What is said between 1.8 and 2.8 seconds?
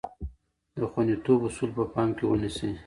پام کې ونیسئ.